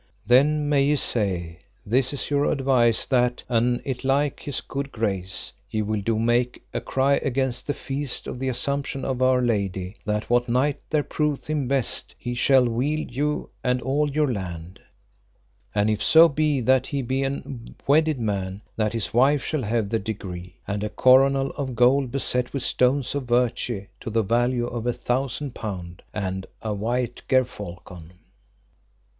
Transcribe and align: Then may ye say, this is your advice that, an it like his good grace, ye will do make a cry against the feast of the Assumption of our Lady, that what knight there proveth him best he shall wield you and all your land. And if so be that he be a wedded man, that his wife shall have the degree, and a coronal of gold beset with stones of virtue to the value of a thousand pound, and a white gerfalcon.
Then 0.25 0.67
may 0.67 0.81
ye 0.83 0.95
say, 0.95 1.59
this 1.85 2.11
is 2.11 2.31
your 2.31 2.45
advice 2.51 3.05
that, 3.05 3.43
an 3.49 3.83
it 3.85 4.03
like 4.03 4.39
his 4.39 4.59
good 4.59 4.91
grace, 4.91 5.53
ye 5.69 5.83
will 5.83 6.01
do 6.01 6.17
make 6.17 6.63
a 6.73 6.81
cry 6.81 7.17
against 7.17 7.67
the 7.67 7.75
feast 7.75 8.25
of 8.25 8.39
the 8.39 8.47
Assumption 8.49 9.05
of 9.05 9.21
our 9.21 9.43
Lady, 9.43 9.97
that 10.03 10.27
what 10.27 10.49
knight 10.49 10.79
there 10.89 11.03
proveth 11.03 11.45
him 11.47 11.67
best 11.67 12.15
he 12.17 12.33
shall 12.33 12.65
wield 12.67 13.11
you 13.11 13.51
and 13.63 13.79
all 13.83 14.09
your 14.09 14.33
land. 14.33 14.79
And 15.75 15.87
if 15.87 16.01
so 16.01 16.27
be 16.27 16.61
that 16.61 16.87
he 16.87 17.03
be 17.03 17.23
a 17.23 17.39
wedded 17.85 18.19
man, 18.19 18.61
that 18.75 18.93
his 18.93 19.13
wife 19.13 19.43
shall 19.43 19.61
have 19.61 19.89
the 19.89 19.99
degree, 19.99 20.55
and 20.67 20.83
a 20.83 20.89
coronal 20.89 21.51
of 21.51 21.75
gold 21.75 22.11
beset 22.11 22.53
with 22.53 22.63
stones 22.63 23.13
of 23.13 23.25
virtue 23.27 23.85
to 23.99 24.09
the 24.09 24.23
value 24.23 24.65
of 24.65 24.87
a 24.87 24.93
thousand 24.93 25.53
pound, 25.53 26.01
and 26.11 26.47
a 26.63 26.73
white 26.73 27.21
gerfalcon. 27.27 28.13